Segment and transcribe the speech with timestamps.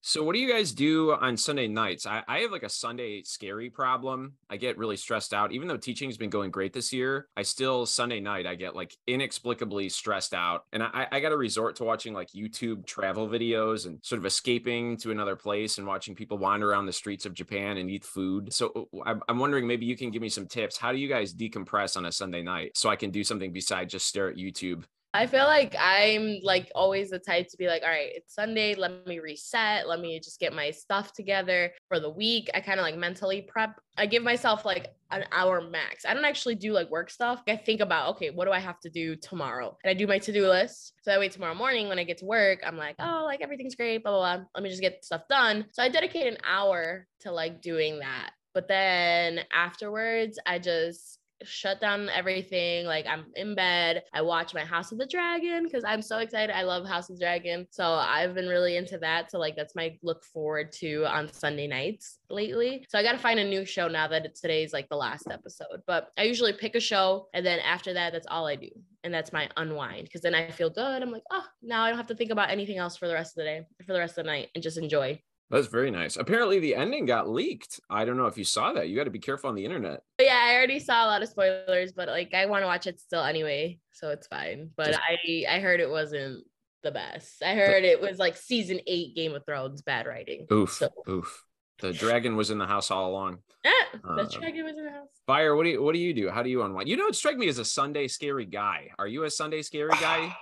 [0.00, 2.06] So, what do you guys do on Sunday nights?
[2.06, 4.34] I, I, have like a Sunday scary problem.
[4.48, 5.52] I get really stressed out.
[5.52, 8.96] Even though teaching's been going great this year, I still, Sunday night, I get like
[9.08, 10.62] inexplicably stressed out.
[10.72, 14.26] And I, I got to resort to watching like YouTube travel videos and sort of
[14.26, 18.04] escaping to another place and watching people wander around the streets of Japan and eat
[18.04, 18.52] food.
[18.52, 20.78] So, uh, I'm, I'm wondering maybe you can give me some tips.
[20.78, 23.92] How do you guys decompress on a Sunday night so I can do something besides
[23.92, 24.84] just stare at YouTube
[25.18, 28.76] I feel like I'm like always the type to be like, all right, it's Sunday.
[28.76, 29.88] Let me reset.
[29.88, 32.48] Let me just get my stuff together for the week.
[32.54, 33.80] I kind of like mentally prep.
[33.96, 36.04] I give myself like an hour max.
[36.06, 37.42] I don't actually do like work stuff.
[37.48, 39.76] I think about, okay, what do I have to do tomorrow?
[39.82, 40.92] And I do my to do list.
[41.02, 43.74] So that way tomorrow morning when I get to work, I'm like, oh, like everything's
[43.74, 44.44] great, blah, blah, blah.
[44.54, 45.66] Let me just get stuff done.
[45.72, 48.30] So I dedicate an hour to like doing that.
[48.54, 52.86] But then afterwards, I just shut down everything.
[52.86, 54.02] Like I'm in bed.
[54.12, 56.54] I watch my House of the Dragon because I'm so excited.
[56.54, 57.66] I love House of the Dragon.
[57.70, 59.30] So I've been really into that.
[59.30, 62.84] So like that's my look forward to on Sunday nights lately.
[62.88, 65.82] So I got to find a new show now that today's like the last episode.
[65.86, 68.70] But I usually pick a show and then after that, that's all I do.
[69.04, 71.02] And that's my unwind because then I feel good.
[71.02, 73.32] I'm like, oh, now I don't have to think about anything else for the rest
[73.32, 75.20] of the day, for the rest of the night, and just enjoy.
[75.50, 76.16] That's very nice.
[76.16, 77.80] Apparently, the ending got leaked.
[77.88, 78.88] I don't know if you saw that.
[78.88, 80.02] You got to be careful on the internet.
[80.18, 82.86] But yeah, I already saw a lot of spoilers, but like I want to watch
[82.86, 84.70] it still anyway, so it's fine.
[84.76, 86.44] But Just- I I heard it wasn't
[86.82, 87.42] the best.
[87.42, 90.46] I heard it was like season eight Game of Thrones bad writing.
[90.52, 90.72] Oof.
[90.72, 90.90] So.
[91.08, 91.44] Oof.
[91.80, 93.38] The dragon was in the house all along.
[93.64, 93.70] Yeah,
[94.02, 95.08] the uh, dragon was in the house.
[95.28, 96.28] Feyer, what do you what do you do?
[96.28, 96.88] How do you unwind?
[96.88, 98.90] You don't strike me as a Sunday scary guy.
[98.98, 100.36] Are you a Sunday scary guy?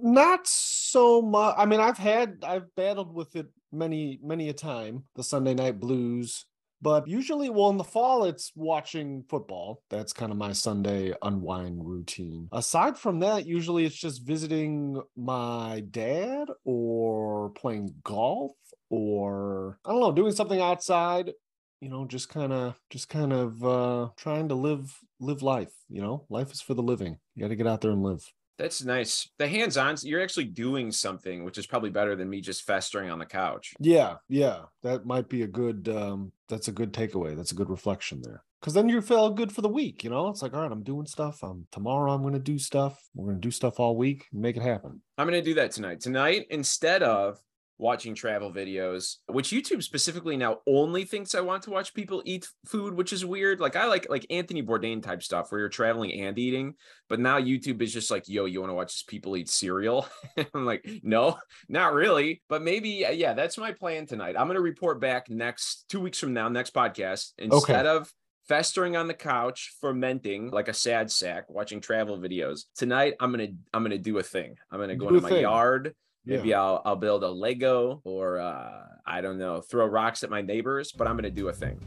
[0.00, 1.54] Not so much.
[1.58, 5.80] I mean, I've had I've battled with it many many a time the sunday night
[5.80, 6.44] blues
[6.82, 9.82] but usually well in the fall it's watching football.
[9.88, 12.48] That's kind of my sunday unwind routine.
[12.52, 18.52] Aside from that usually it's just visiting my dad or playing golf
[18.90, 21.32] or i don't know doing something outside
[21.80, 26.00] you know just kind of just kind of uh trying to live live life you
[26.00, 26.24] know?
[26.30, 27.18] Life is for the living.
[27.34, 28.24] You got to get out there and live
[28.58, 29.28] that's nice.
[29.38, 33.10] The hands on, you're actually doing something, which is probably better than me just festering
[33.10, 33.74] on the couch.
[33.80, 34.16] Yeah.
[34.28, 34.62] Yeah.
[34.82, 37.36] That might be a good, um, that's a good takeaway.
[37.36, 38.42] That's a good reflection there.
[38.60, 40.04] Cause then you feel good for the week.
[40.04, 41.42] You know, it's like, all right, I'm doing stuff.
[41.42, 42.96] I'm tomorrow, I'm going to do stuff.
[43.12, 45.02] We're going to do stuff all week, make it happen.
[45.18, 46.00] I'm going to do that tonight.
[46.00, 47.40] Tonight, instead of
[47.82, 52.46] watching travel videos, which YouTube specifically now only thinks I want to watch people eat
[52.64, 53.58] food, which is weird.
[53.58, 56.74] Like I like like Anthony Bourdain type stuff where you're traveling and eating,
[57.08, 60.06] but now YouTube is just like, yo, you want to watch people eat cereal?
[60.54, 61.36] I'm like, no,
[61.68, 62.40] not really.
[62.48, 64.36] But maybe, yeah, that's my plan tonight.
[64.38, 67.32] I'm gonna report back next two weeks from now, next podcast.
[67.36, 67.88] Instead okay.
[67.88, 68.12] of
[68.48, 72.62] festering on the couch, fermenting like a sad sack, watching travel videos.
[72.76, 74.54] Tonight, I'm gonna I'm gonna do a thing.
[74.70, 75.42] I'm gonna go do into my thing.
[75.42, 75.94] yard.
[76.24, 76.60] Maybe yeah.
[76.60, 80.92] I'll I'll build a Lego or uh, I don't know, throw rocks at my neighbors,
[80.92, 81.80] but I'm gonna do a thing.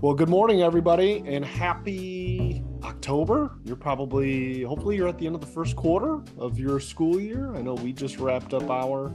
[0.00, 3.52] Well, good morning, everybody, and happy October.
[3.62, 7.54] You're probably, hopefully, you're at the end of the first quarter of your school year.
[7.54, 9.12] I know we just wrapped up our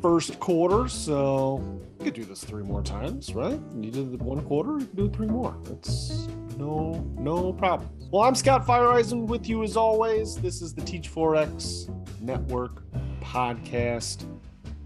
[0.00, 3.58] first quarter, so you could do this three more times, right?
[3.80, 5.58] You did one quarter, you can do three more.
[5.70, 7.90] It's no, no problem.
[8.12, 10.36] Well, I'm Scott Feyereisen with you as always.
[10.36, 12.84] This is the Teach 4X Network
[13.20, 14.24] podcast.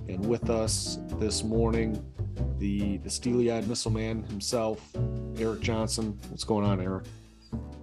[0.09, 2.03] And with us this morning,
[2.59, 4.81] the, the steely eyed missile man himself,
[5.39, 6.19] Erik Johnson.
[6.31, 7.05] What's going on, Erik?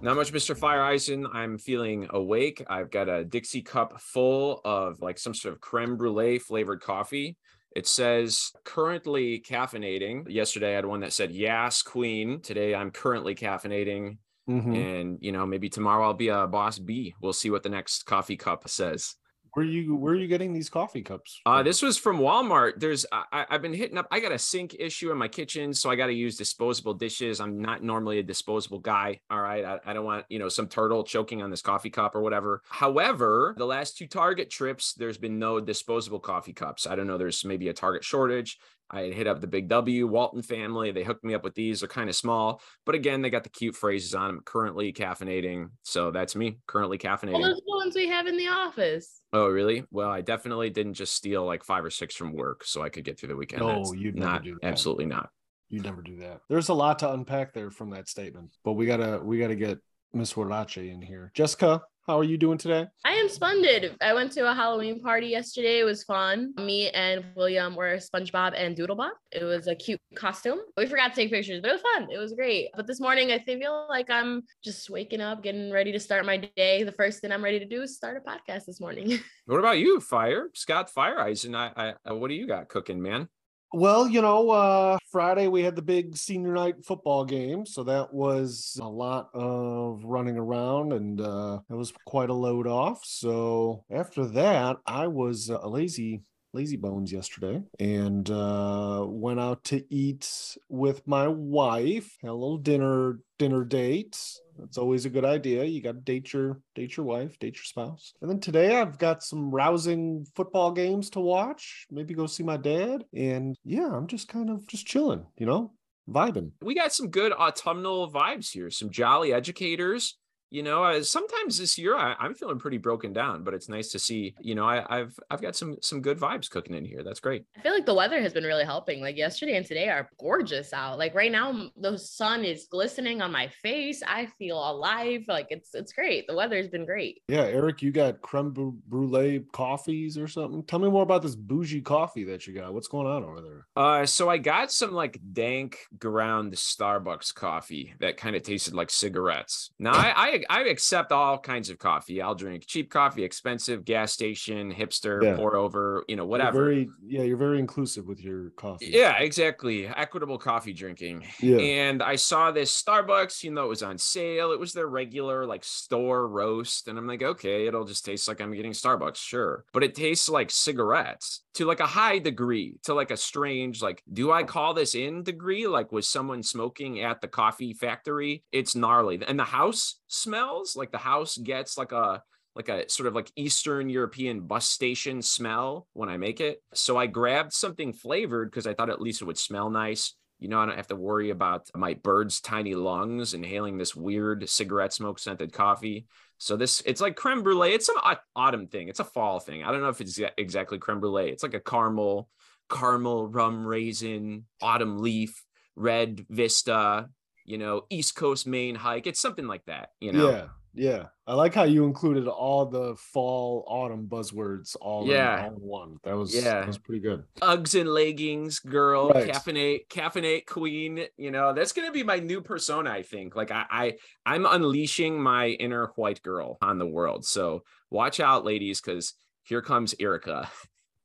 [0.02, 0.58] Not much, Mr.
[0.58, 1.32] Feyereisen.
[1.32, 2.64] I'm feeling awake.
[2.68, 7.36] I've got a Dixie cup full of like some sort of creme brulee flavored coffee.
[7.74, 10.28] It says currently caffeinating.
[10.28, 12.40] Yesterday I had one that said yes Queen.
[12.40, 14.18] Today I'm currently caffeinating.
[14.48, 14.74] Mm-hmm.
[14.74, 17.14] And you know, maybe tomorrow I'll be a boss B.
[17.22, 19.14] We'll see what the next coffee cup says.
[19.54, 21.40] Where you where are you getting these coffee cups?
[21.44, 22.74] Uh, this was from Walmart.
[22.78, 24.06] There's I, have been hitting up.
[24.10, 27.40] I got a sink issue in my kitchen, so I got to use disposable dishes.
[27.40, 29.20] I'm not normally a disposable guy.
[29.30, 32.14] All right, I, I don't want you know some turtle choking on this coffee cup
[32.14, 32.62] or whatever.
[32.68, 36.86] However, the last two Target trips, there's been no disposable coffee cups.
[36.86, 37.18] I don't know.
[37.18, 38.58] There's maybe a Target shortage.
[38.90, 40.90] I hit up the Big W Walton family.
[40.90, 41.80] They hooked me up with these.
[41.80, 44.42] They're kind of small, but again, they got the cute phrases on them.
[44.44, 46.58] Currently caffeinating, so that's me.
[46.66, 47.34] Currently caffeinating.
[47.34, 49.20] All those ones we have in the office.
[49.32, 49.84] Oh, really?
[49.90, 53.04] Well, I definitely didn't just steal like five or six from work so I could
[53.04, 53.62] get through the weekend.
[53.62, 54.68] No, you'd not do that.
[54.68, 55.30] absolutely not.
[55.68, 56.40] You'd never do that.
[56.48, 59.78] There's a lot to unpack there from that statement, but we gotta we gotta get
[60.12, 61.30] Miss Huirache in here.
[61.32, 62.88] Jessica, How are you doing today?
[63.04, 63.94] I am splendid.
[64.00, 65.78] I went to a Halloween party yesterday.
[65.78, 66.52] It was fun.
[66.56, 69.12] Me and William were SpongeBob and Doodlebop.
[69.30, 70.58] It was a cute costume.
[70.76, 72.08] We forgot to take pictures, but it was fun.
[72.10, 72.70] It was great.
[72.74, 76.50] But this morning, I feel like I'm just waking up, getting ready to start my
[76.56, 76.82] day.
[76.82, 79.20] The first thing I'm ready to do is start a podcast this morning.
[79.46, 81.54] What about you, Feyer Scott Feyereisen?
[81.54, 83.28] I, I, what do you got cooking, man?
[83.72, 88.12] Well, you know, uh, Friday we had the big senior night football game, so that
[88.12, 93.04] was a lot of running around, and uh, it was quite a load off.
[93.04, 96.22] So after that, I was uh, a lazy
[96.52, 102.58] lazy bones yesterday and uh went out to eat with my wife had a little
[102.58, 104.18] dinner dinner date.
[104.62, 105.64] It's always a good idea.
[105.64, 108.12] You got to date your date your wife date your spouse.
[108.20, 112.56] And then today i've got some rousing football games to watch maybe go see my
[112.56, 113.04] dad.
[113.14, 115.72] And yeah i'm just kind of just chilling you know
[116.08, 116.52] vibing.
[116.62, 120.18] We got some good autumnal vibes here, some jolly educators.
[120.50, 123.88] You know, uh, sometimes this year I, I'm feeling pretty broken down, but it's nice
[123.92, 124.34] to see.
[124.40, 127.02] You know, I, I've I've got some some good vibes cooking in here.
[127.02, 127.44] That's great.
[127.56, 129.00] I feel like the weather has been really helping.
[129.00, 130.98] Like yesterday and today are gorgeous out.
[130.98, 134.02] Like right now, the sun is glistening on my face.
[134.06, 135.22] I feel alive.
[135.28, 136.26] Like it's it's great.
[136.26, 137.22] The weather's been great.
[137.28, 141.34] yeah Erik you got creme bru- brulee coffees or something tell me more about this
[141.36, 144.92] bougie coffee that you got what's going on over there Uh, so I got some
[144.92, 149.70] like dank ground Starbucks coffee that kind of tasted like cigarettes.
[149.78, 152.22] Now I, I I accept all kinds of coffee.
[152.22, 155.36] I'll drink cheap coffee, expensive, gas station, hipster, Yeah.
[155.36, 156.64] pour over, you know, You're whatever.
[156.64, 159.86] very yeah you're very inclusive with your coffee Yeah, exactly.
[159.86, 161.24] Equitable coffee drinking.
[161.40, 164.52] yeah And I saw this Starbucks, you know, it was on sale.
[164.52, 166.88] It was their regular like store roast.
[166.88, 169.64] And I'm like, okay, it'll just taste like I'm getting Starbucks, sure.
[169.72, 174.02] But it tastes like cigarettes to like a high degree, to like a strange, like,
[174.12, 175.66] do I call this in degree?
[175.66, 178.44] Like, was someone smoking at the coffee factory?
[178.52, 179.20] It's gnarly.
[179.26, 182.22] And the house smells like the house gets like a
[182.56, 186.62] like a sort of like Eastern European bus station smell when I make it.
[186.74, 190.14] So I grabbed something flavored because I thought at least it would smell nice.
[190.40, 194.48] You know, I don't have to worry about my bird's tiny lungs inhaling this weird
[194.48, 196.06] cigarette smoke scented coffee.
[196.38, 197.74] So this, it's like creme brulee.
[197.74, 198.00] It's some
[198.34, 198.88] autumn thing.
[198.88, 199.62] It's a fall thing.
[199.62, 201.30] I don't know if it's exactly creme brulee.
[201.30, 202.28] It's like a caramel,
[202.70, 205.44] caramel rum raisin, autumn leaf,
[205.76, 207.10] red vista.
[207.50, 209.06] You know, East Coast Maine hike.
[209.06, 209.90] It's something like that.
[210.00, 210.30] You know.
[210.30, 211.04] Yeah, yeah.
[211.26, 215.38] I like how you included all the fall, autumn buzzwords all, Yeah.
[215.38, 215.96] in, all in one.
[216.04, 216.60] That was Yeah.
[216.60, 217.24] that was pretty good.
[217.42, 219.28] Uggs and leggings girl, Right.
[219.28, 221.06] caffeinate, caffeinate queen.
[221.16, 222.90] You know, that's gonna be my new persona.
[222.90, 223.34] I think.
[223.34, 227.24] Like I, I, I'm unleashing my inner white girl on the world.
[227.24, 230.48] So watch out, ladies, because here comes Erica.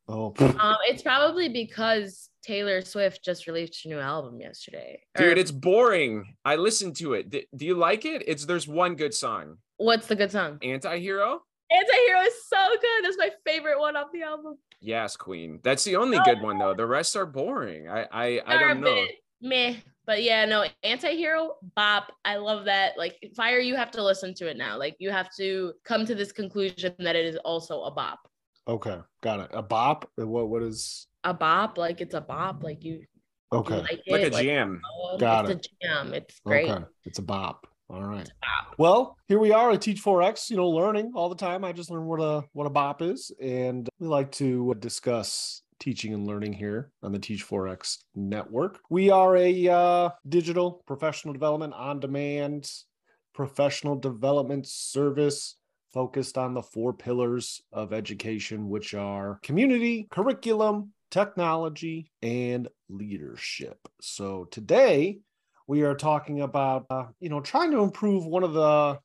[0.08, 5.02] Oh, Um, it's probably because Taylor Swift just released a new album yesterday.
[5.18, 6.36] Or Dude, it's boring.
[6.46, 7.30] I listened to it.
[7.30, 8.24] D- do you like it?
[8.28, 9.58] It's there's one good song.
[9.78, 10.60] what's the good song?
[10.62, 11.42] Anti-hero?
[11.72, 13.04] Anti-Hero is so good.
[13.04, 14.58] That's my favorite one off the album.
[14.80, 15.60] Yes, Queen.
[15.64, 16.76] That's the only good one though.
[16.76, 17.90] The rest are boring.
[17.90, 19.06] I I, I don't know.
[19.42, 19.76] Meh.
[20.06, 22.12] But yeah, no, anti-hero bop.
[22.24, 22.96] I love that.
[22.96, 24.78] Like Feyer, you have to listen to it now.
[24.78, 28.20] Like you have to come to this conclusion that it is also a bop.
[28.68, 29.50] okay, got it.
[29.52, 30.08] A bop.
[30.18, 30.50] What?
[30.50, 31.08] What is?
[31.26, 32.64] A bop, like it's a bop.
[32.64, 33.06] Like you, you
[33.52, 34.44] Okay, like Like a it.
[34.44, 34.82] jam.
[34.98, 36.14] oh, Got it's a jam.
[36.14, 36.70] It's great.
[36.70, 36.84] okay.
[37.04, 37.68] It's a bop.
[37.90, 38.30] All right.
[38.42, 38.76] bop.
[38.78, 41.64] Well, here we are at Teach 4X, you know, learning all the time.
[41.64, 46.14] I just learned what a what a bop is, and we like to discuss teaching
[46.14, 48.80] and learning here on the Teach 4X network.
[48.90, 52.72] We are a uh, digital professional development on demand
[53.34, 55.56] professional development service
[55.94, 63.80] focused on the four pillars of education, which are community, curriculum, technology, and leadership.
[64.02, 65.20] So today
[65.66, 69.00] we are talking about uh, you know trying to improve one of the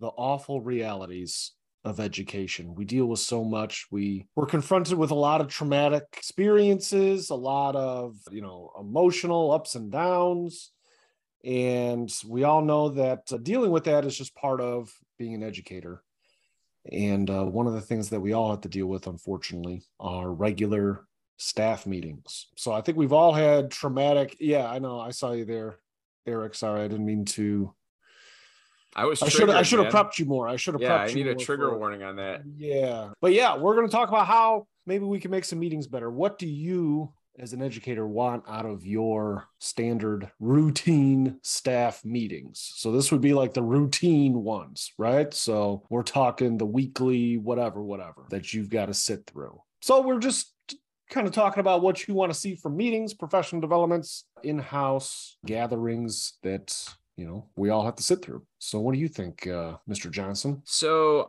[0.00, 1.52] the awful realities
[1.84, 2.74] of education.
[2.74, 3.86] We deal with so much.
[3.90, 9.50] We we're confronted with a lot of traumatic experiences, a lot of, you know, emotional
[9.50, 10.70] ups and downs.
[11.46, 15.42] And we all know that uh, dealing with that is just part of being an
[15.42, 16.02] educator.
[16.92, 20.30] And uh, one of the things that we all have to deal with, unfortunately, are
[20.30, 21.07] regular
[21.38, 22.48] staff meetings.
[22.56, 24.36] So I think we've all had traumatic.
[24.40, 25.00] Yeah, I know.
[25.00, 25.78] I saw you there,
[26.26, 26.54] Erik.
[26.54, 27.72] Sorry, I didn't mean to.
[28.94, 29.22] I was.
[29.22, 29.48] I should.
[29.48, 30.48] I should have prepped you more.
[30.48, 30.82] I should have.
[30.82, 32.42] Yeah, prepped I you need a trigger for- warning on that.
[32.56, 35.86] Yeah, but yeah, we're going to talk about how maybe we can make some meetings
[35.86, 36.10] better.
[36.10, 42.72] What do you, as an educator, want out of your standard routine staff meetings?
[42.76, 45.32] So this would be like the routine ones, right?
[45.32, 49.60] So we're talking the weekly, whatever, whatever that you've got to sit through.
[49.82, 50.54] So we're just
[51.08, 56.34] kind of talking about what you want to see from meetings, professional developments, in-house gatherings
[56.42, 56.74] that
[57.16, 58.42] you know we all have to sit through.
[58.58, 60.10] So what do you think, uh, Mr.
[60.10, 60.62] Johnson?
[60.64, 61.28] So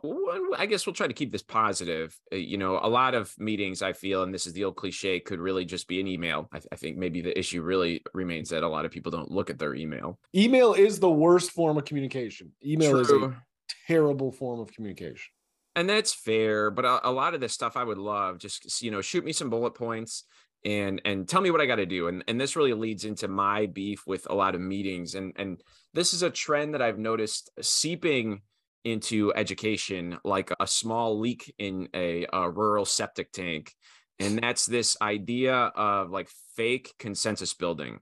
[0.56, 2.16] I guess we'll try to keep this positive.
[2.32, 5.18] Uh, you know, a lot of meetings I feel, and this is the old cliche,
[5.20, 6.48] could really just be an email.
[6.52, 9.50] I, I think maybe the issue really remains that a lot of people don't look
[9.50, 10.18] at their email.
[10.34, 12.52] Email is the worst form of communication.
[12.64, 13.00] Email True.
[13.00, 13.42] is a
[13.86, 15.30] terrible form of communication
[15.76, 18.90] and that's fair but a, a, lot of this stuff i would love just you
[18.90, 20.24] know shoot me some bullet points
[20.64, 23.28] and and tell me what i got to do and and this really leads into
[23.28, 25.62] my beef with a lot of meetings and and
[25.94, 28.40] this is a trend that i've noticed seeping
[28.84, 33.72] into education like a small leak in a, a rural septic tank
[34.18, 38.00] and that's this idea of like fake consensus building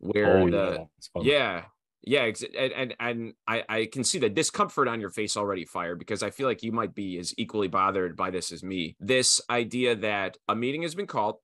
[0.00, 0.86] where oh, the
[1.22, 1.64] yeah,
[2.02, 5.98] yeah and and, and I, I can see the discomfort on your face already, Feyer,
[5.98, 8.96] because I feel like you might be as equally bothered by this as me.
[9.00, 11.36] This idea that a meeting has been called,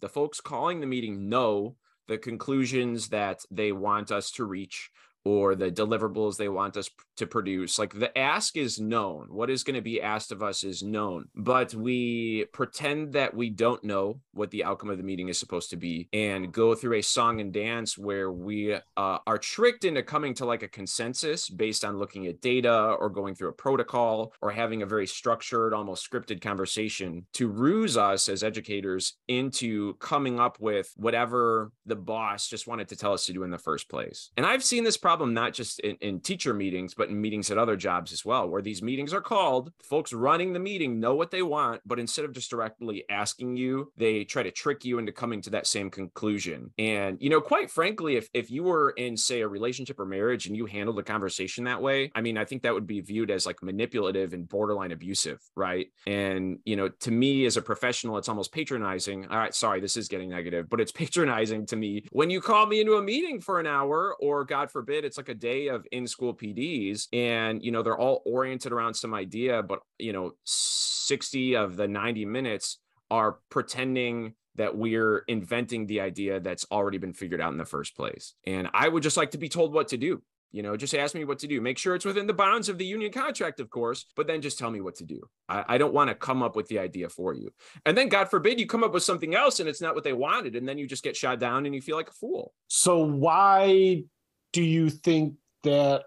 [0.00, 1.76] the folks calling the meeting know
[2.08, 4.90] the conclusions that they want us to reach
[5.24, 7.78] or the deliverables they want us to produce.
[7.78, 9.26] Like the ask is known.
[9.30, 13.50] What is going to be asked of us is known, but we pretend that we
[13.50, 16.98] don't know what the outcome of the meeting is supposed to be and go through
[16.98, 21.48] a song and dance where we uh, are tricked into coming to like a consensus
[21.48, 25.72] based on looking at data or going through a protocol or having a very structured,
[25.72, 32.48] almost scripted conversation to ruse us as educators into coming up with whatever the boss
[32.48, 34.30] just wanted to tell us to do in the first place.
[34.36, 37.58] And I've seen this problem not just in, in teacher meetings, but in meetings at
[37.58, 41.30] other jobs as well, where these meetings are called, folks running the meeting know what
[41.30, 45.12] they want, but instead of just directly asking you, they try to trick you into
[45.12, 46.70] coming to that same conclusion.
[46.78, 50.46] And, you know, quite frankly, if, if you were in, say, a relationship or marriage
[50.46, 53.30] and you handled the conversation that way, I mean, I think that would be viewed
[53.30, 55.88] as like manipulative and borderline abusive, right?
[56.06, 59.26] And, you know, to me as a professional, it's almost patronizing.
[59.26, 62.66] All right, sorry, this is getting negative, but it's patronizing to me when you call
[62.66, 65.86] me into a meeting for an hour, or God forbid, it's like a day of
[65.92, 70.32] in school PDs, and, you know, they're all oriented around some idea, but, you know,
[70.44, 72.78] 60 of the 90 minutes
[73.10, 77.96] are pretending that we're inventing the idea that's already been figured out in the first
[77.96, 78.34] place.
[78.46, 80.22] And I would just like to be told what to do.
[80.52, 81.60] You know, just ask me what to do.
[81.60, 84.56] Make sure it's within the bounds of the union contract, of course, but then just
[84.56, 85.20] tell me what to do.
[85.48, 87.52] I, I don't want to come up with the idea for you.
[87.84, 90.12] And then, God forbid, you come up with something else and it's not what they
[90.12, 90.54] wanted.
[90.54, 92.54] And then you just get shot down and you feel like a fool.
[92.68, 94.04] So, why
[94.52, 95.34] do you think
[95.64, 96.04] that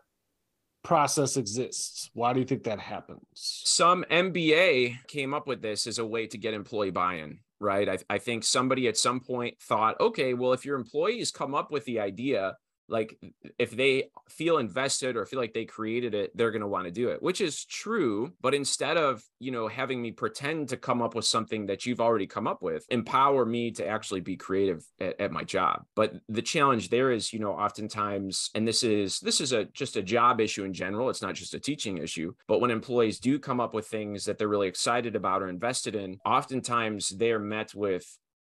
[0.88, 2.10] process exists.
[2.14, 3.20] Why do you think that happens?
[3.34, 7.90] Some MBA came up with this as a way to get employee buy in, right?
[7.90, 11.72] I, I think somebody at some point thought, okay, well, if your employees come up
[11.72, 12.56] with the idea,
[12.90, 13.18] like
[13.58, 16.92] if they feel invested or feel like they created it they're going to want to
[16.92, 21.02] do it which is true but instead of you know having me pretend to come
[21.02, 24.84] up with something that you've already come up with empower me to actually be creative
[25.00, 25.84] at, at my job.
[25.96, 29.98] But the challenge there is you know oftentimes and this is this is a just
[29.98, 33.40] a job issue in general it's not just a teaching issue but when employees do
[33.40, 37.74] come up with things that they're really excited about or invested in oftentimes they're met
[37.76, 38.06] with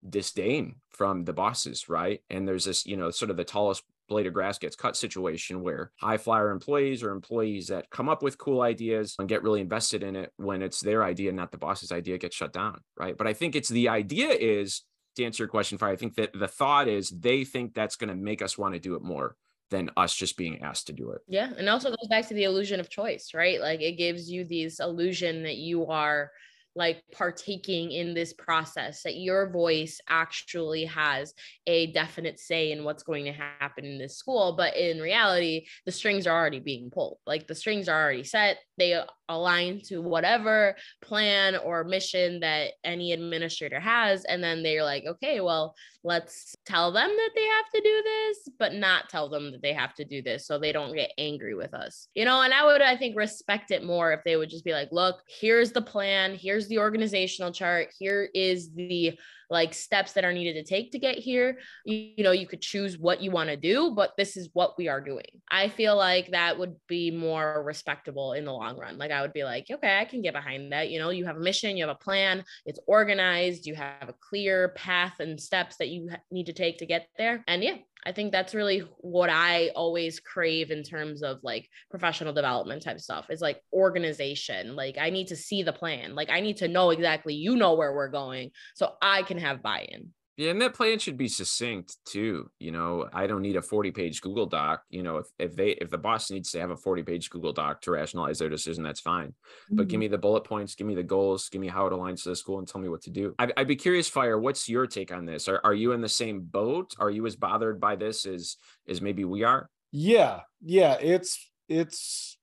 [0.07, 2.21] disdain from the bosses, right?
[2.29, 5.61] And there's this, you know, sort of the tallest blade of grass gets cut situation
[5.61, 9.61] where high flyer employees or employees that come up with cool ideas and get really
[9.61, 12.81] invested in it when it's their idea, not the boss's idea, gets shut down.
[12.97, 13.17] Right.
[13.17, 14.81] But I think it's the idea is
[15.15, 18.09] to answer your question, Feyer, I think that the thought is they think that's going
[18.09, 19.35] to make us want to do it more
[19.69, 21.21] than us just being asked to do it.
[21.27, 21.51] Yeah.
[21.57, 23.61] And also goes back to the illusion of choice, right?
[23.61, 26.31] Like it gives you this illusion that you are
[26.75, 31.33] like partaking in this process that your voice actually has
[31.67, 35.91] a definite say in what's going to happen in this school but in reality the
[35.91, 37.17] strings are already being pulled.
[37.25, 38.57] Like the strings are already set.
[38.77, 38.99] They
[39.29, 45.39] align to whatever plan or mission that any administrator has and then they're like okay
[45.39, 45.73] well
[46.03, 49.73] let's tell them that they have to do this but not tell them that they
[49.73, 52.07] have to do this so they don't get angry with us.
[52.15, 54.73] You know and i would i think respect it more if they would just be
[54.73, 57.89] like look here's the plan here's the organizational chart.
[57.97, 59.17] Here is the
[59.51, 61.59] like steps that are needed to take to get here.
[61.85, 64.77] You, you know, you could choose what you want to do, but this is what
[64.77, 65.27] we are doing.
[65.51, 68.97] I feel like that would be more respectable in the long run.
[68.97, 70.89] Like I would be like, okay, I can get behind that.
[70.89, 74.15] You know, you have a mission, you have a plan, it's organized, you have a
[74.29, 77.43] clear path and steps that you need to take to get there.
[77.47, 82.33] And yeah, I think that's really what I always crave in terms of like professional
[82.33, 84.75] development type stuff is like organization.
[84.75, 86.15] Like I need to see the plan.
[86.15, 89.61] Like I need to know exactly you know where we're going so I can have
[89.61, 90.13] buy-in.
[90.37, 92.49] Yeah, and that plan should be succinct too.
[92.57, 94.81] You know, I don't need a 40 page Google Doc.
[94.89, 97.53] You know, if, if they if the boss needs to have a 40 page Google
[97.53, 99.27] Doc to rationalize their decision, that's fine.
[99.27, 99.75] Mm-hmm.
[99.75, 99.99] But give mm-hmm.
[99.99, 102.35] me the bullet points, give me the goals, give me how it aligns to the
[102.35, 103.35] school, and tell me what to do.
[103.37, 104.41] I'd, I'd be curious, Feyer.
[104.41, 105.47] What's your take on this?
[105.47, 106.95] Are are you in the same boat?
[106.97, 108.55] Are you as bothered by this as
[108.87, 109.69] as maybe we are?
[109.91, 112.37] Yeah, yeah, it's it's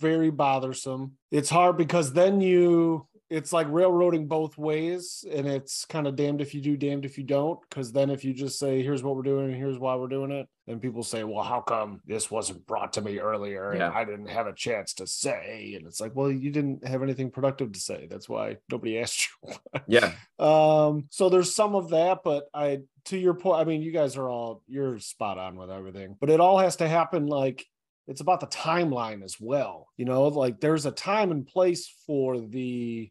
[0.00, 1.12] very bothersome.
[1.30, 6.40] It's hard because then you it's like railroading both ways and it's kind of damned
[6.40, 9.16] if you do damned if you don't because then if you just say here's what
[9.16, 12.30] we're doing and here's why we're doing it and people say well how come this
[12.30, 13.86] wasn't brought to me earlier Yeah.
[13.86, 17.02] and i didn't have a chance to say and it's like well you didn't have
[17.02, 19.54] anything productive to say that's why nobody asked you
[19.86, 20.12] Yeah.
[20.38, 24.16] um so there's some of that but i to your point i mean you guys
[24.16, 27.64] are all you're spot on with everything but it all has to happen like
[28.06, 32.40] it's about the timeline as well you know like there's a time and place for
[32.40, 33.10] the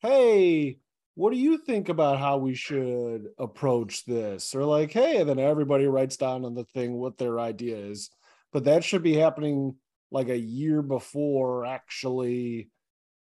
[0.00, 0.78] hey
[1.16, 4.54] what do you think about how we should approach this?
[4.54, 8.10] Or like hey and then everybody writes down on the thing what their idea is.
[8.52, 9.76] But that should be happening
[10.10, 12.70] like a year before actually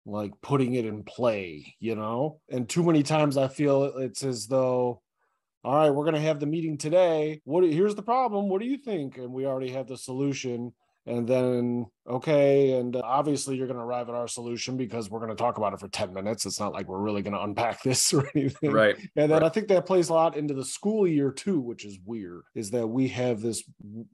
[0.04, 2.40] like putting it in play you know?
[2.50, 5.00] And too many times i feel it's as though
[5.64, 7.40] all right we're going to have the meeting today.
[7.44, 8.48] What here's the problem.
[8.48, 9.18] What do you think?
[9.18, 10.72] And we already have the solution
[11.08, 15.18] and then okay and uh, obviously you're going to arrive at our solution because we're
[15.18, 17.42] going to talk about it for 10 minutes it's not like we're really going to
[17.42, 18.96] unpack this or anything Right.
[19.16, 19.42] and then Right.
[19.42, 22.70] I think that plays a lot into the school year too, which is weird, is
[22.70, 23.62] that we have this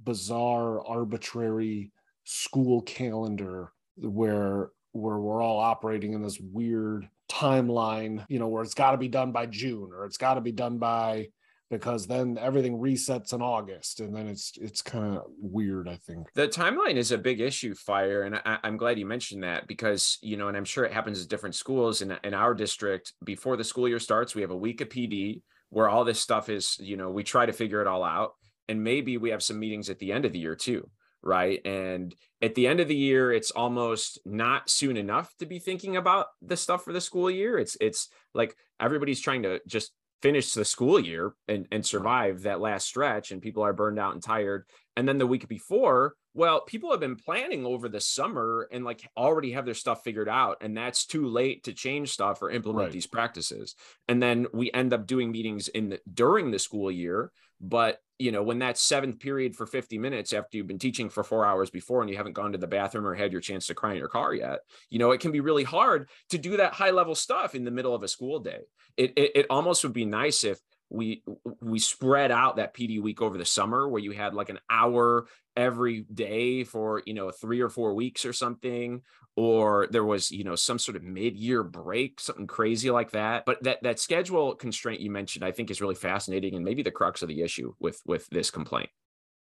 [0.05, 1.91] bizarre, arbitrary
[2.25, 8.75] school calendar where where we're all operating in this weird timeline, you know, where it's
[8.75, 11.29] got to be done by June or it's got to be done by
[11.79, 16.29] because then everything resets in August and then it's it's kind of weird, I think.
[16.35, 20.19] The timeline is a big issue, Feyer, and I, I'm glad you mentioned that because
[20.23, 22.01] you know, and I'm sure it happens at different schools.
[22.01, 25.43] In in our district, before the school year starts, we have a week of PD
[25.71, 26.77] where all this stuff is.
[26.79, 28.33] You know, we try to figure it all out,
[28.69, 30.89] and maybe we have some meetings at the end of the year too,
[31.23, 31.61] right?
[31.65, 35.97] And at the end of the year, it's almost not soon enough to be thinking
[35.97, 37.59] about the stuff for the school year.
[37.59, 39.91] It's it's like everybody's trying to just
[40.25, 44.15] finish the school year and, and survive that last stretch and people are burned out
[44.15, 44.65] and tired.
[44.97, 49.09] And then the week before well people have been planning over the summer and like
[49.17, 52.91] already have their stuff figured out and that's too late to change stuff or implement
[52.91, 52.93] Right.
[52.93, 53.75] these practices.
[54.09, 58.31] And then we end up doing meetings in the, during the school year but you
[58.31, 61.71] know when that seventh period for 50 minutes after you've been teaching for four hours
[61.71, 63.99] before and you haven't gone to the bathroom or had your chance to cry in
[63.99, 67.15] your car yet you know it can be really hard to do that high level
[67.15, 68.61] stuff in the middle of a school day.
[68.97, 70.59] It, it, it almost would be nice if
[70.95, 71.23] we
[71.61, 75.27] we spread out that PD week over the summer where you had like an hour
[75.57, 79.03] every day for you know three or four weeks or something
[79.37, 83.63] or there was you know some sort of mid-year break something crazy like that but
[83.63, 87.23] that that schedule constraint you mentioned i think is really fascinating and maybe the crux
[87.23, 88.91] of the issue with with this complaint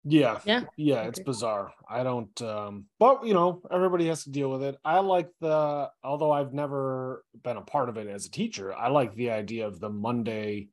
[0.04, 0.40] Yeah.
[0.44, 1.74] Yeah, Yeah, it's bizarre.
[1.88, 4.76] I don't um but you know, everybody has to deal with it.
[4.84, 8.88] I like the although I've never been a part of it as a teacher, I
[8.88, 10.68] like the idea of the Monday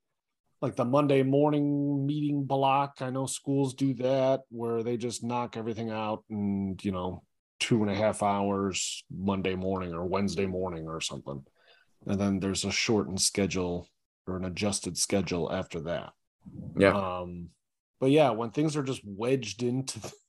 [0.61, 2.97] like the Monday morning meeting block.
[3.01, 7.23] I know schools do that where they just knock everything out and you know,
[7.59, 11.43] two and a half hours Monday morning or Wednesday morning or something.
[12.05, 13.87] And then there's a shortened schedule
[14.27, 16.11] or an adjusted schedule after that.
[16.77, 17.49] yeah Um,
[17.99, 20.11] but yeah, when things are just wedged into the,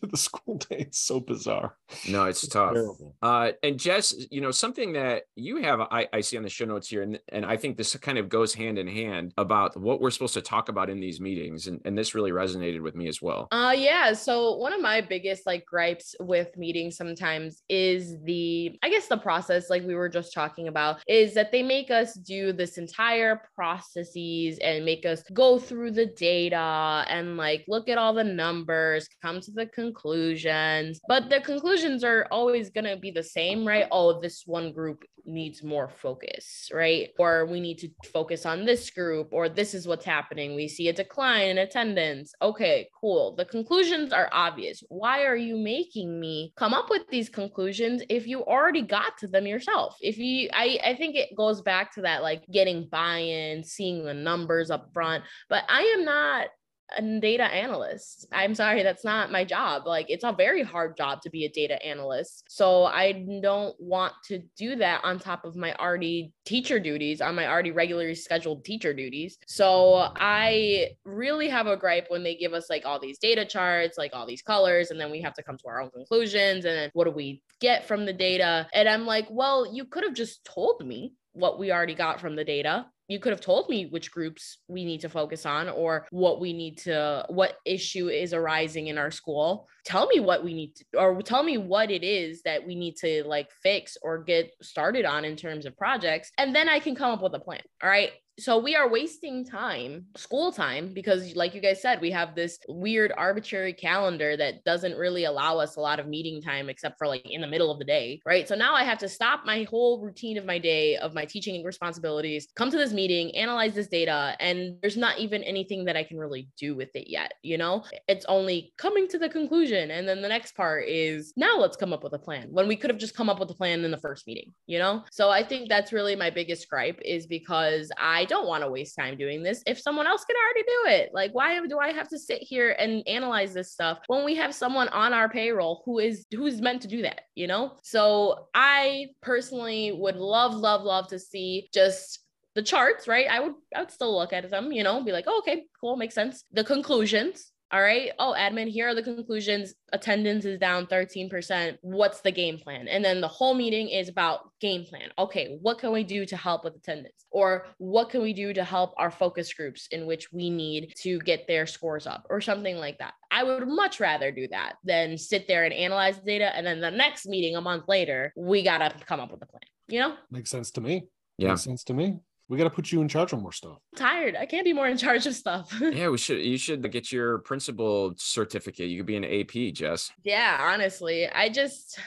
[0.00, 1.76] to the school day, it's so bizarre.
[2.08, 3.14] no it's tough Terrible.
[3.22, 6.64] Uh, and Jess, you know, something that you have, I, I see on the show
[6.64, 10.00] notes here, and, and I think this kind of goes hand in hand about what
[10.00, 11.66] we're supposed to talk about in these meetings.
[11.66, 13.48] And, and this really resonated with me as well.
[13.50, 18.88] Uh yeah, so one of my biggest like gripes with meetings sometimes is the I
[18.88, 22.52] guess the process like we were just talking about is that they make us do
[22.52, 28.14] this entire processes and make us go through the data and like look at all
[28.14, 31.00] the numbers, come to the conclusions.
[31.08, 33.86] But the conclusions are always going to be the same, right?
[33.90, 37.10] Oh, this one group needs more focus, right?
[37.18, 40.54] Or we need to focus on this group, or this is what's happening.
[40.54, 42.32] We see a decline in attendance.
[42.40, 43.34] Okay, cool.
[43.34, 44.82] The conclusions are obvious.
[44.88, 49.26] Why are you making me come up with these conclusions if you already got to
[49.26, 49.96] them yourself?
[50.00, 54.04] If you, I, I think it goes back to that like getting buy in, seeing
[54.04, 55.24] the numbers up front.
[55.48, 56.48] But I am not
[56.96, 58.26] a data analyst.
[58.32, 59.86] I'm sorry, that's not my job.
[59.86, 62.44] Like it's a very hard job to be a data analyst.
[62.48, 67.34] So I don't want to do that on top of my already teacher duties, on
[67.34, 69.38] my already regularly scheduled teacher duties.
[69.46, 73.98] So I really have a gripe when they give us like all these data charts,
[73.98, 76.64] like all these colors, and then we have to come to our own conclusions.
[76.64, 78.68] And then what do we get from the data?
[78.72, 82.36] And I'm like, well, you could have just told me what we already got from
[82.36, 86.06] the data you could have told me which groups we need to focus on or
[86.10, 89.68] what we need to what issue is arising in our school.
[89.84, 92.96] Tell me what we need to or tell me what it is that we need
[92.96, 96.94] to like fix or get started on in terms of projects and then i can
[96.94, 101.34] come up with a plan all right so we are wasting time, school time, because
[101.34, 105.76] like you guys said, we have this weird arbitrary calendar that doesn't really allow us
[105.76, 108.46] a lot of meeting time except for like in the middle of the day, right?
[108.46, 111.64] So now I have to stop my whole routine of my day of my teaching
[111.64, 116.04] responsibilities, come to this meeting, analyze this data, and there's not even anything that I
[116.04, 117.84] can really do with it yet, you know?
[118.06, 121.94] It's only coming to the conclusion and then the next part is now let's come
[121.94, 123.90] up with a plan when we could have just come up with a plan in
[123.90, 125.04] the first meeting, you know?
[125.10, 128.96] So I think that's really my biggest gripe is because I don't want to waste
[128.96, 131.10] time doing this if someone else can already do it.
[131.14, 134.54] Like, why do I have to sit here and analyze this stuff when we have
[134.54, 137.76] someone on our payroll who is who's meant to do that, you know?
[137.82, 142.20] So I personally would love, love, love to see just
[142.54, 143.28] the charts, right?
[143.30, 145.96] I would I would still look at them, you know, be like, oh, okay, cool,
[145.96, 146.42] makes sense.
[146.52, 148.12] The conclusions, all right.
[148.18, 149.74] Oh, admin, here are the conclusions.
[149.92, 151.78] Attendance is down 13%.
[151.80, 152.86] What's the game plan?
[152.86, 155.10] And then the whole meeting is about game plan.
[155.18, 157.26] Okay, what can we do to help with attendance?
[157.32, 161.18] Or what can we do to help our focus groups in which we need to
[161.18, 163.14] get their scores up or something like that?
[163.32, 166.54] I would much rather do that than sit there and analyze the data.
[166.54, 169.46] And then the next meeting a month later, we got to come up with a
[169.46, 170.14] plan, you know?
[170.30, 171.08] Makes sense to me.
[171.36, 171.48] Yeah.
[171.48, 172.20] Makes sense to me.
[172.48, 173.78] We got to put you in charge of more stuff.
[173.92, 174.36] I'm tired.
[174.36, 175.76] I can't be more in charge of stuff.
[175.80, 176.40] yeah, we should.
[176.44, 178.88] You should get your principal certificate.
[178.88, 180.12] You could be an AP, Jess.
[180.22, 181.98] Yeah, honestly, I just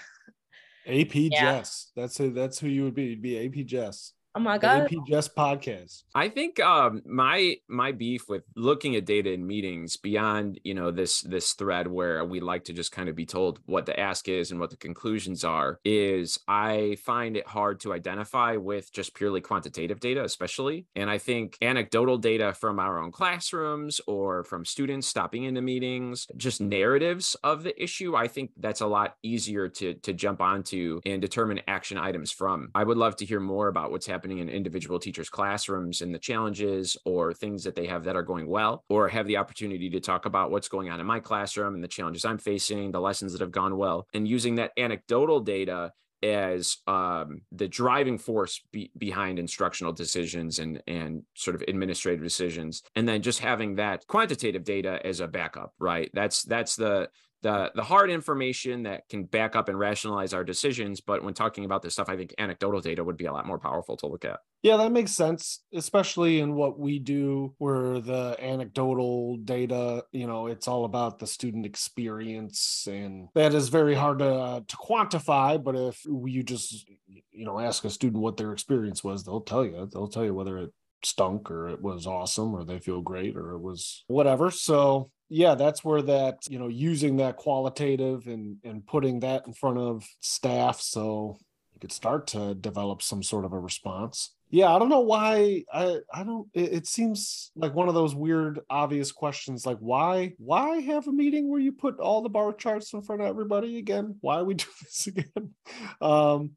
[0.88, 1.42] AP yeah.
[1.42, 1.92] Jess.
[1.96, 2.32] That's who.
[2.32, 3.06] That's who you would be.
[3.06, 4.14] You'd be AP Jess.
[4.36, 4.84] Oh my god.
[4.84, 6.04] AP Just podcast.
[6.14, 10.92] I think um my my beef with looking at data in meetings beyond, you know,
[10.92, 14.30] this this thread where we like to just kind of be told what the ask
[14.30, 19.16] is and what the conclusions are is I find it hard to identify with just
[19.16, 20.86] purely quantitative data especially.
[20.96, 26.28] And I think anecdotal data from our own classrooms or from students stopping into meetings,
[26.38, 31.02] just narratives of the issue, I think that's a lot easier to to jump onto
[31.04, 32.70] and determine action items from.
[32.76, 36.14] I would love to hear more about what's happening happening in individual teachers' classrooms and
[36.14, 39.90] the challenges or things that they have that are going well, or have the opportunity
[39.90, 43.00] to talk about what's going on in my classroom and the challenges I'm facing, the
[43.00, 48.62] lessons that have gone well, and using that anecdotal data as um, the driving force
[48.74, 54.06] be- behind instructional decisions and and sort of administrative decisions and then just having that
[54.08, 56.10] quantitative data as a backup right?
[56.14, 57.08] That's that's the
[57.42, 61.66] the the hard information that can back up and rationalize our decisions but when talking
[61.66, 64.26] about this stuff i think anecdotal data would be a lot more powerful to look
[64.26, 64.40] at.
[64.62, 70.48] Yeah that makes sense especially in what we do where the anecdotal data you know
[70.48, 75.62] it's all about the student experience and that is very hard to uh, to quantify
[75.64, 79.66] but if you just you know ask a student what their experience was they'll tell
[79.66, 79.90] you.
[79.92, 80.72] They'll tell you whether it
[81.04, 84.52] stunk or it was awesome or they feel great or it was whatever.
[84.52, 89.54] So yeah that's where that you know using that qualitative and and putting that in
[89.54, 91.38] front of staff so
[91.74, 94.34] you could start to develop some sort of a response.
[94.50, 98.16] Yeah i don't know why i i don't it, it, seems like one of those
[98.16, 102.52] weird obvious questions like why why have a meeting where you put all the bar
[102.54, 104.16] charts in front of everybody again?
[104.22, 105.54] Why we do this again?
[106.02, 106.52] Um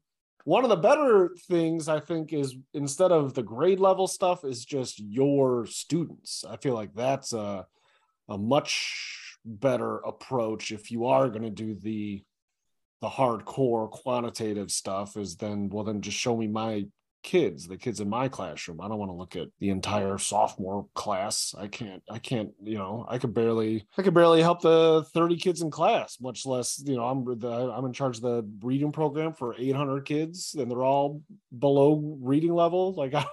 [0.45, 4.65] one of the better things i think is instead of the grade level stuff is
[4.65, 6.43] just your students.
[6.49, 7.67] I feel like that's a
[8.29, 12.23] a much better approach if you are going to do the
[13.01, 16.85] the hardcore quantitative stuff is then well then just show me my
[17.23, 18.81] kids the kids in my classroom.
[18.81, 21.55] I don't want to look at the entire sophomore class.
[21.57, 25.37] I can't i can't you know i could barely i could barely help the 30
[25.37, 28.91] kids in class much less you know i'm the i'm in charge of the reading
[28.91, 31.21] program for 800 kids and they're all
[31.57, 32.93] below reading level.
[32.93, 33.25] Like I,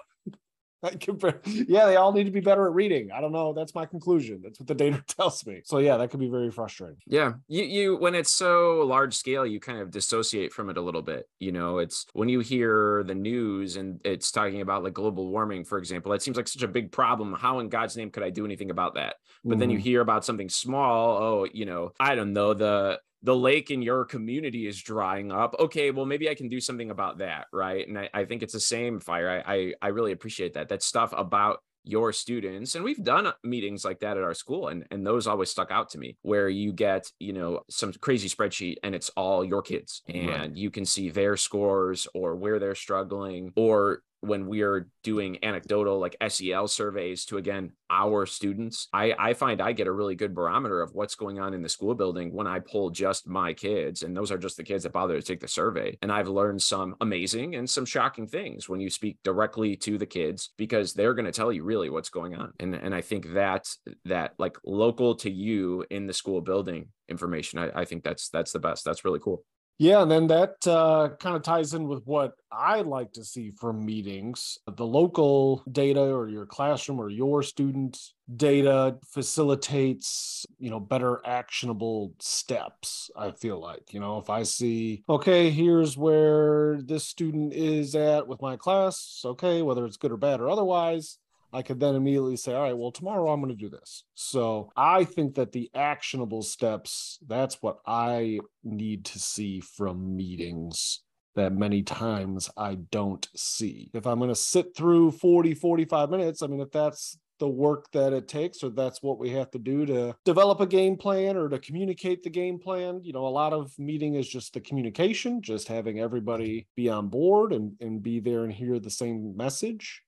[1.44, 3.10] yeah, they all need to be better at reading.
[3.12, 3.52] I don't know.
[3.52, 4.40] That's my conclusion.
[4.42, 5.60] That's what the data tells me.
[5.64, 6.96] So yeah, that could be very frustrating.
[7.06, 10.80] Yeah, you you when it's so large scale, you kind of dissociate from it a
[10.80, 11.28] little bit.
[11.38, 15.64] You know, it's when you hear the news and it's talking about like global warming,
[15.64, 16.12] for example.
[16.12, 17.34] It seems like such a big problem.
[17.34, 19.16] How in God's name could I do anything about that?
[19.44, 19.60] But mm-hmm.
[19.60, 19.84] then you mm-hmm.
[19.84, 21.18] hear about something small.
[21.22, 25.54] Oh, you know, I don't know the the lake in your community is drying up.
[25.58, 27.86] Okay, well, maybe I can do something about that, right?
[27.86, 29.42] And I, I think it's the same Feyer.
[29.46, 30.68] I, I I really appreciate that.
[30.68, 34.68] That stuff about your students and we've done uh, meetings like that at our school
[34.68, 38.28] and and those always stuck out to me where you get you know some crazy
[38.28, 40.56] spreadsheet and it's all your kids and right.
[40.56, 45.98] you can see their scores or where they're struggling or when we are doing anecdotal
[45.98, 50.34] like SEL surveys to again our students, I, I find I get a really good
[50.34, 54.02] barometer of what's going on in the school building when I pull just my kids.
[54.02, 55.98] And those are just the kids that bother to take the survey.
[56.02, 60.06] And I've learned some amazing and some shocking things when you speak directly to the
[60.06, 62.52] kids because they're going to tell you really what's going on.
[62.60, 63.68] And, and I think that
[64.04, 68.52] that like local to you in the school building information, I, I think that's that's
[68.52, 68.84] the best.
[68.84, 69.44] That's really cool.
[69.80, 73.50] Yeah, and then that uh, kind of ties in with what I like to see
[73.50, 74.58] from meetings.
[74.66, 77.98] The local data or your classroom or your student
[78.36, 83.10] data facilitates, you know, better actionable steps.
[83.16, 88.28] I feel like, you know, if I see, okay, here's where this student is at
[88.28, 91.16] with my class, okay, whether it's good or bad or otherwise,
[91.52, 94.04] I could then immediately say, all right, well, tomorrow I'm going to do this.
[94.14, 101.00] So I think that the actionable steps, that's what I need to see from meetings
[101.36, 103.90] that many times I don't see.
[103.94, 107.90] If I'm going to sit through 40, 45 minutes, I mean, if that's the work
[107.92, 111.36] that it takes or that's what we have to do to develop a game plan
[111.36, 114.60] or to communicate the game plan you know a lot of meeting is just the
[114.60, 119.34] communication just having everybody be on board and, and be there and hear the same
[119.36, 120.02] message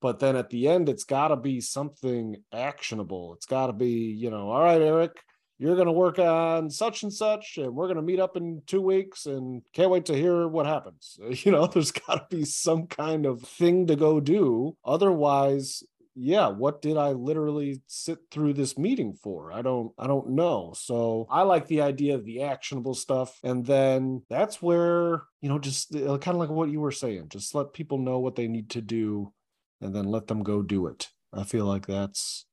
[0.00, 3.34] but then at the end it's got to be something actionable.
[3.34, 5.18] It's got to be you know all right Erik
[5.58, 8.62] you're going to work on such and such and we're going to meet up in
[8.66, 11.18] two weeks and can't wait to hear what happens.
[11.46, 14.76] You know there's got to be some kind of thing to go do.
[14.84, 15.82] Otherwise
[16.18, 19.52] yeah what did i literally sit through this meeting for?
[19.52, 20.72] I don't i don't know.
[20.76, 25.58] So i like the idea of the actionable stuff and then that's where you know
[25.58, 28.48] just uh, kind of like what you were saying just let people know what they
[28.48, 29.32] need to do
[29.80, 31.08] and then let them go do it.
[31.32, 32.46] I feel like that's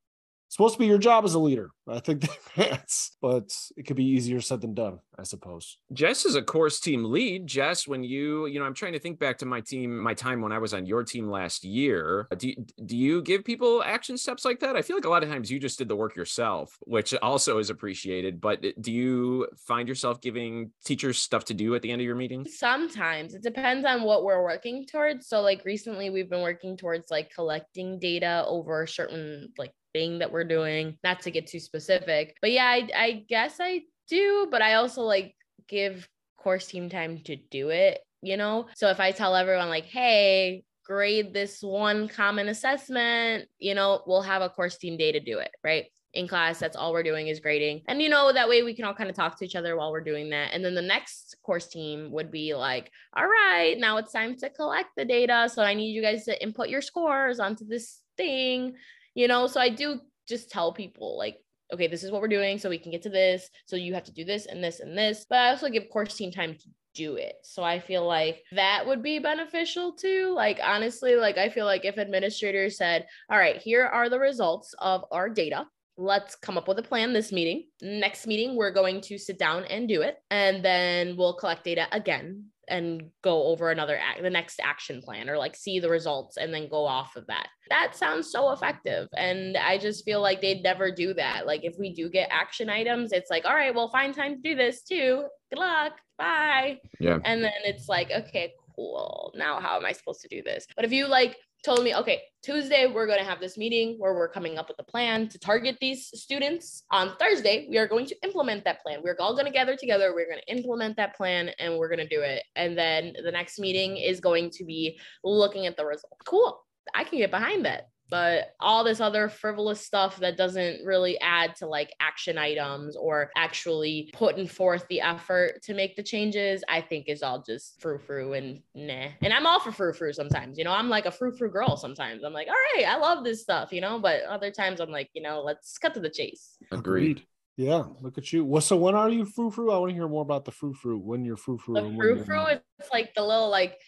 [0.54, 1.72] supposed to be your job as a leader.
[1.88, 5.78] I think that's, but it could be easier said than done, I suppose.
[5.92, 7.48] Jess is a course team lead.
[7.48, 10.42] Jess, when you, you know, I'm trying to think back to my team, my time
[10.42, 12.28] when I was on your team last year.
[12.38, 14.76] Do you, do you give people action steps like that?
[14.76, 17.58] I feel like a lot of times you just did the work yourself, which also
[17.58, 18.40] is appreciated.
[18.40, 22.16] But do you find yourself giving teachers stuff to do at the end of your
[22.16, 22.46] meeting?
[22.46, 25.28] Sometimes it depends on what we're working towards.
[25.28, 30.32] So, like recently, we've been working towards like collecting data over certain like thing that
[30.32, 32.36] we're doing, not to get too specific.
[32.42, 35.36] But yeah, I, I guess I do, but I also like
[35.68, 38.68] give course team time to do it, you know?
[38.76, 44.22] So if I tell everyone, like, hey, grade this one common assessment, you know, we'll
[44.22, 45.86] have a course team day to do it, right?
[46.14, 46.60] in class.
[46.60, 47.82] That's all we're doing is grading.
[47.88, 49.92] And you know, that way we can all kind of talk to each other while
[49.92, 50.54] we're doing that.
[50.54, 54.50] And then the next course team would be like, all right, now it's time to
[54.50, 55.50] collect the data.
[55.52, 58.76] So I need you guys to input your scores onto this thing
[59.16, 59.48] you know?
[59.48, 61.38] So i do just tell people like
[61.74, 64.04] okay this is what we're doing so we can get to this so you have
[64.06, 65.26] to do this and this and this.
[65.30, 67.36] But i also give course team time to do it.
[67.44, 70.34] So i feel like that would be beneficial too.
[70.36, 74.74] Like honestly like i feel like if administrators said all right here are the results
[74.80, 75.66] of our data.
[75.96, 77.68] Let's come up with a plan this meeting.
[77.82, 81.88] Next meeting we're going to sit down and do it and then we'll collect data
[81.92, 86.38] again and go over another act the next action plan or like see the results
[86.38, 87.48] and then go off of that.
[87.70, 91.46] That sounds so effective and i just feel like they'd never do that.
[91.46, 94.42] Like if we do get action items it's like all right well find time to
[94.42, 95.26] do this too.
[95.50, 95.94] Good luck.
[96.18, 96.80] Bye.
[97.00, 97.20] Yeah.
[97.26, 99.34] And then it's like okay cool.
[99.36, 100.68] Now how am i supposed to do this?
[100.76, 104.14] But if you like told me, okay, Tuesday, we're going to have this meeting where
[104.14, 106.84] we're coming up with a plan to target these students.
[106.92, 109.00] On Thursday, we are going to implement that plan.
[109.02, 110.14] We're all going to gather together.
[110.14, 112.44] We're going to implement that plan and we're going to do it.
[112.58, 116.20] And then the next meeting is going to be looking at the result.
[116.26, 116.62] Cool.
[116.94, 121.56] I can get behind that but all this other frivolous stuff that doesn't really add
[121.56, 126.80] to like action items or actually putting forth the effort to make the changes, I
[126.82, 129.08] think is all just frou frou and nah.
[129.24, 131.76] And I'm all for frou frou sometimes, you know, I'm like a frou frou girl
[131.76, 132.24] sometimes.
[132.24, 135.10] I'm like, all right, I love this stuff, you know, but other times I'm like,
[135.14, 136.56] you know, let's cut to the chase.
[136.72, 137.26] Agreed.
[137.58, 138.46] Yeah, look at you.
[138.46, 139.72] Well, so when are you frou frou?
[139.72, 141.00] I want to hear more about the frou frou.
[141.00, 141.74] When you're frou frou.
[141.74, 142.60] The frou frou is
[142.94, 143.80] like the little like,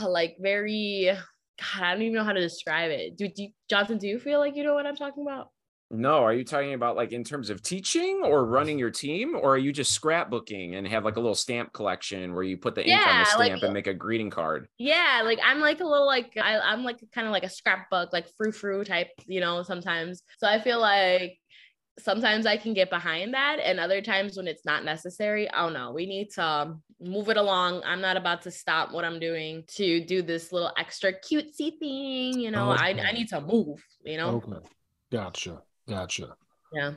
[0.00, 1.16] uh, like very
[1.58, 3.16] God, I don't even know how to describe it.
[3.16, 5.48] Do, do you, Jonathan, do you feel like you know what I'm talking about?
[5.90, 9.54] No, are you talking about like in terms of teaching or running your team, or
[9.54, 12.84] are you just scrapbooking and have like a little stamp collection where you put the
[12.84, 14.66] ink on the stamp like, and make a greeting card?
[14.78, 18.12] Yeah, like I'm like a little like I, I'm like kind of like a scrapbook,
[18.12, 20.22] like frou frou type, you know, sometimes.
[20.38, 21.38] So I feel like
[21.98, 25.92] sometimes I can get behind that, and other times when it's not necessary, oh no,
[25.92, 27.82] we need to um, move it along.
[27.84, 32.40] I'm not about to stop what I'm doing to do this little extra cutesy thing.
[32.40, 33.00] You know, okay.
[33.00, 34.42] I, I need to move, you know?
[34.46, 34.66] Okay.
[35.10, 35.62] Gotcha.
[35.88, 36.34] Gotcha.
[36.72, 36.92] Yeah.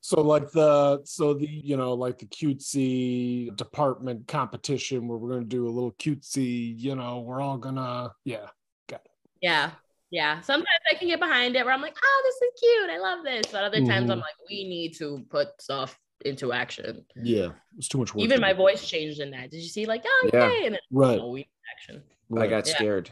[0.00, 5.44] So like the so the you know like the cutesy department competition where we're gonna
[5.44, 8.46] do a little cutesy, you know, we're all gonna yeah,
[8.88, 9.10] got it.
[9.40, 9.72] Yeah.
[10.10, 10.40] Yeah.
[10.40, 12.90] Sometimes I can get behind it where I'm like, oh, this is cute.
[12.90, 13.46] I love this.
[13.50, 14.12] But other times mm-hmm.
[14.12, 17.04] I'm like, we need to put stuff into action.
[17.14, 18.24] Yeah, it's too much work.
[18.24, 18.58] Even my do.
[18.58, 19.50] voice changed in that.
[19.50, 19.86] Did you see?
[19.86, 21.18] Like, oh, yeah, and then, right.
[21.20, 21.36] Oh,
[21.76, 22.02] action.
[22.28, 22.46] Right.
[22.46, 22.74] I got yeah.
[22.74, 23.10] scared.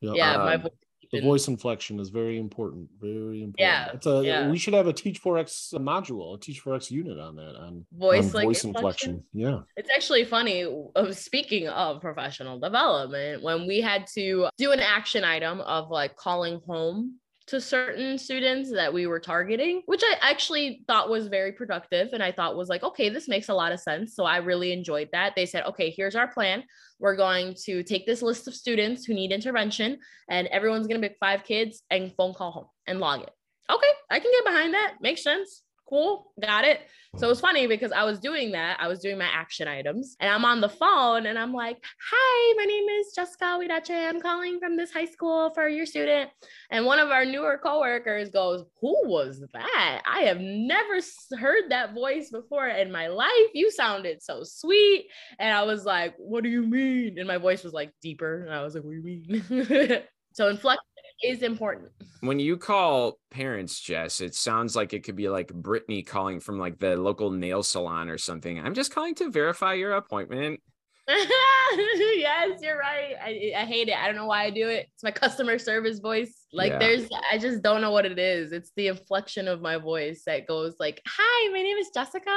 [0.00, 0.72] Yeah, um, my voice
[1.16, 2.88] The voice inflection is very important.
[3.00, 3.54] Very important.
[3.58, 4.50] Yeah, It's a, yeah.
[4.50, 7.56] We should have a Teach 4X module, a Teach 4X unit on that.
[7.56, 9.10] On Voice, on like, voice inflection?
[9.10, 9.24] inflection.
[9.32, 9.60] Yeah.
[9.76, 10.66] It's actually funny.
[10.94, 16.16] Of speaking of professional development, when we had to do an action item of like
[16.16, 17.16] calling home
[17.46, 22.08] to certain students that we were targeting, which I actually thought was very productive.
[22.12, 24.16] And I thought was like, okay, this makes a lot of sense.
[24.16, 25.34] So I really enjoyed that.
[25.36, 26.64] They said, okay, here's our plan.
[26.98, 31.08] We're going to take this list of students who need intervention, and everyone's going to
[31.08, 33.30] pick five kids and phone call home and log it.
[33.70, 34.94] Okay, I can get behind that.
[35.00, 35.62] Makes sense.
[35.88, 36.32] Cool.
[36.40, 36.80] Got it.
[37.16, 38.78] So it was funny because I was doing that.
[38.80, 41.78] I was doing my action items and I'm on the phone and I'm like,
[42.10, 44.08] Hi, my name is Jessica Huirache.
[44.08, 46.30] I'm calling from this high school for your student.
[46.70, 50.02] And one of our newer coworkers goes, Who was that?
[50.04, 50.98] I have never
[51.38, 53.30] heard that voice before in my life.
[53.54, 55.06] You sounded so sweet.
[55.38, 57.18] And I was like, What do you mean?
[57.18, 58.44] And my voice was like deeper.
[58.44, 60.02] And I was like, What do you mean?
[60.32, 60.82] so inflection
[61.22, 61.90] is important.
[62.20, 66.58] When you call parents, Jess, it sounds like it could be like Brittany calling from
[66.58, 68.58] like the local nail salon or something.
[68.58, 70.60] I'm just calling to verify your appointment.
[71.08, 73.14] yes, you're right.
[73.22, 73.96] I, I hate it.
[73.96, 74.88] I don't know why I do it.
[74.92, 76.46] It's my customer service voice.
[76.52, 76.78] Like Yeah.
[76.78, 78.50] there's I just don't know what it is.
[78.50, 82.36] It's the inflection of my voice that goes like, "Hi, my name is Jessica."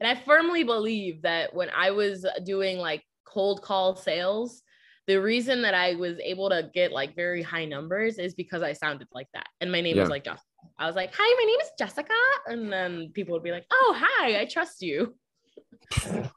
[0.00, 4.62] And I firmly believe that when I was doing like cold call sales,
[5.06, 8.72] the reason that I was able to get like very high numbers is because I
[8.72, 9.46] sounded like that.
[9.60, 10.02] And my name Yeah.
[10.02, 10.42] was like Jessica.
[10.78, 12.14] I was like, "Hi, my name is Jessica."
[12.46, 15.16] And then people would be like, "Oh, hi, I trust you."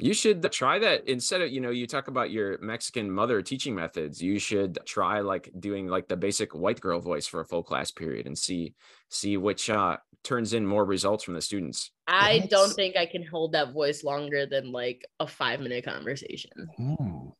[0.00, 3.74] You should try that instead of, you know, you talk about your Mexican mother teaching
[3.74, 4.22] methods.
[4.22, 7.90] You should try like doing like the basic white girl voice for a full class
[7.90, 8.74] period and see
[9.10, 11.90] see which uh turns in more results from the students.
[12.06, 16.68] I don't think I can hold that voice longer than like a five minute conversation.
[16.76, 17.30] Hmm.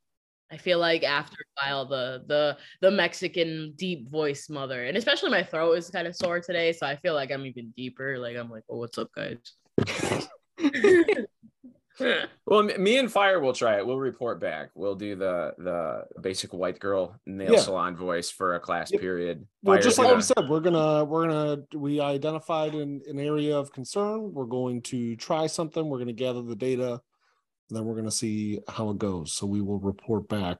[0.51, 5.31] I feel like after a while, the the the Mexican deep voice mother, and especially
[5.31, 8.19] my throat is kind of sore today, so I feel like I'm even deeper.
[8.19, 9.39] Like I'm like, oh, what's up, guys?
[12.47, 13.85] Well, me and Feyer will try it.
[13.87, 14.71] We'll report back.
[14.77, 17.59] We'll do the the basic white girl nail Yeah.
[17.59, 19.01] salon voice for a class Yep.
[19.01, 19.47] period.
[19.65, 23.19] Well, Feyer's just like gonna- we said, we're gonna we're gonna we identified an, an
[23.19, 24.33] area of concern.
[24.33, 25.89] We're going to try something.
[25.89, 27.01] We're gonna gather the data, and
[27.71, 29.33] then we're gonna see how it goes.
[29.33, 30.59] So we will report back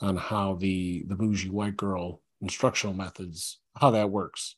[0.00, 4.56] on how the the bougie white girl instructional methods how that works.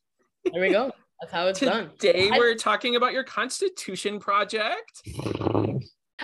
[0.52, 0.92] there we go.
[1.20, 1.90] That's how it's done.
[1.98, 5.02] Today we're talking about your Constitution project.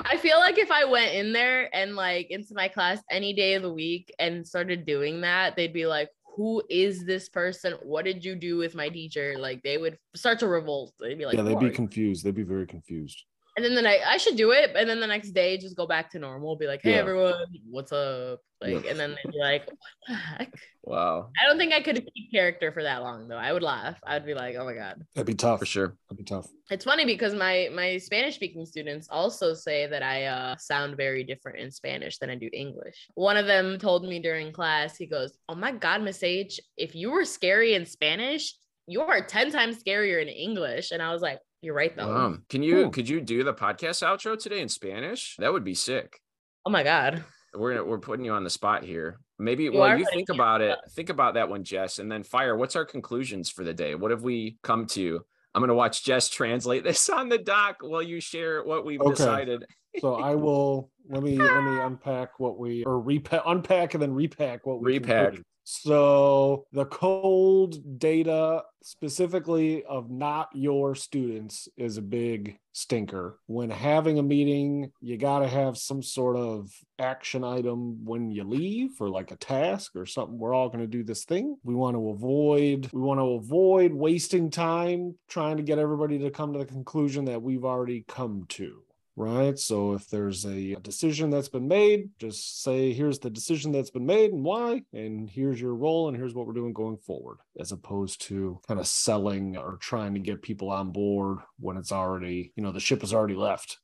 [0.05, 3.55] I feel like if I went in there and like into my class any day
[3.55, 7.75] of the week and started doing that, they'd be like, who is this person?
[7.83, 9.35] What did you do with my teacher?
[9.39, 10.93] Like they would start to revolt.
[11.01, 12.25] They'd be like, yeah, they'd be confused.
[12.25, 13.25] They'd be very confused.
[13.59, 15.85] And then the night I should do it, and then the next day just go
[15.87, 16.99] back to normal, be like, hey Yeah.
[16.99, 17.35] everyone,
[17.69, 18.39] what's up?
[18.61, 19.77] Like, and then they'd be like, what
[20.09, 20.53] the heck?
[20.83, 23.37] Wow, I don't think I could keep character for that long though.
[23.37, 24.01] I would laugh.
[24.07, 25.03] I'd be like, oh my god.
[25.15, 25.59] That'd be tough.
[25.59, 25.97] for sure.
[26.09, 26.49] That'd be tough.
[26.71, 31.25] It's funny because my my Spanish speaking students also say that I uh, sound very
[31.25, 33.09] different in Spanish than I do English.
[33.15, 36.95] One of them told me during class, he goes, "Oh my God, Miss H, if
[36.95, 38.55] you were scary in Spanish,
[38.87, 42.45] you are ten times scarier in English." And I was like, "You're right though." Um,
[42.49, 42.91] can you Cool.
[42.91, 45.37] could you do the podcast outro today in Spanish?
[45.39, 46.21] That would be sick.
[46.67, 47.25] Oh my God.
[47.55, 49.19] We're we're putting you on the spot here.
[49.39, 50.79] Maybe You well, you think about the it.
[50.93, 52.57] Think about that one, Jess, and then Feyer.
[52.59, 53.95] What's our conclusions for the day?
[53.95, 55.25] What have we come to?
[55.55, 59.11] I'm gonna watch Jess translate this on the doc while you share what we've Okay.
[59.11, 59.65] decided.
[60.01, 64.13] So I will let me let me unpack what we or repack unpack and then
[64.13, 65.17] repack what we Repack.
[65.33, 65.45] concluded.
[65.71, 73.39] So the cold data specifically of not your students is a big stinker.
[73.49, 78.45] When having a meeting, you got to have some sort of action item when you
[78.45, 80.39] leave or like a task or something.
[80.39, 81.59] We're all going to do this thing.
[81.63, 86.31] We want to avoid we want to avoid wasting time trying to get everybody to
[86.31, 88.85] come to the conclusion that we've already come to
[89.19, 89.59] right?
[89.59, 94.07] So if there's a decision that's been made, just say, here's the decision that's been
[94.07, 97.73] made and why, and here's your role, and here's what we're doing going forward, as
[97.73, 102.53] opposed to kind of selling or trying to get people on board when it's already,
[102.55, 103.79] you know, the ship has already left.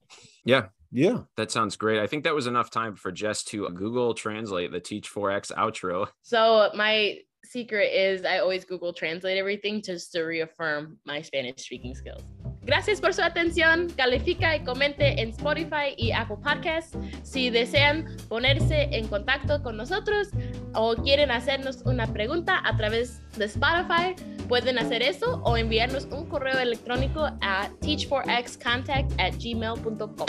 [0.44, 0.66] Yeah.
[0.92, 1.22] Yeah.
[1.36, 1.98] That sounds great.
[1.98, 6.06] I think that was enough time for Jess to Google Translate the Teach 4X outro.
[6.22, 11.96] So my secret is I always Google Translate everything just to reaffirm my Spanish speaking
[11.96, 12.22] skills.
[12.64, 13.88] Gracias por su atención.
[13.96, 16.96] Califica y comente en Spotify y Apple Podcasts.
[17.22, 20.28] Si desean ponerse en contacto con nosotros
[20.74, 24.14] o quieren hacernos una pregunta a través de Spotify,
[24.48, 30.26] pueden hacer eso o enviarnos un correo electrónico a teach4xcontact at gmail.com.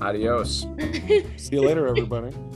[0.00, 0.68] Adios.
[1.36, 2.34] See you later, everybody.